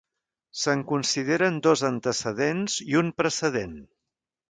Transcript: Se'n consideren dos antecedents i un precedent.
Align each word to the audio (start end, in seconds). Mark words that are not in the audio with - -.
Se'n 0.61 0.81
consideren 0.91 1.61
dos 1.69 1.85
antecedents 1.91 2.81
i 2.91 3.01
un 3.05 3.15
precedent. 3.23 3.81